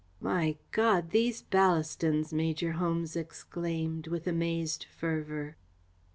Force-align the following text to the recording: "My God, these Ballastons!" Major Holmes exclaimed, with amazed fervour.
"My 0.19 0.57
God, 0.71 1.11
these 1.11 1.43
Ballastons!" 1.43 2.33
Major 2.33 2.71
Holmes 2.71 3.15
exclaimed, 3.15 4.07
with 4.07 4.25
amazed 4.25 4.83
fervour. 4.97 5.57